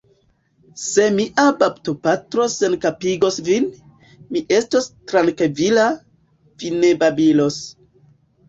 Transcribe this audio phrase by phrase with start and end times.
[0.83, 3.69] Se mia baptopatro senkapigos vin,
[4.33, 5.87] mi estos trankvila,
[6.65, 7.63] vi ne babilos.